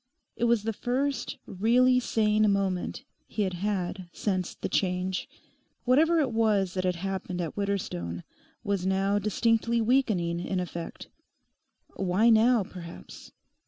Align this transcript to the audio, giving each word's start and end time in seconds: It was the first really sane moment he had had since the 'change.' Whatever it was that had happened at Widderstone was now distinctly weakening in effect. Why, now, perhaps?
It 0.35 0.45
was 0.45 0.63
the 0.63 0.73
first 0.73 1.37
really 1.45 1.99
sane 1.99 2.51
moment 2.51 3.03
he 3.27 3.43
had 3.43 3.53
had 3.53 4.09
since 4.11 4.55
the 4.55 4.67
'change.' 4.67 5.29
Whatever 5.85 6.17
it 6.19 6.31
was 6.31 6.73
that 6.73 6.85
had 6.85 6.95
happened 6.95 7.39
at 7.39 7.55
Widderstone 7.55 8.23
was 8.63 8.83
now 8.83 9.19
distinctly 9.19 9.79
weakening 9.79 10.39
in 10.39 10.59
effect. 10.59 11.07
Why, 11.97 12.31
now, 12.31 12.63
perhaps? 12.63 13.31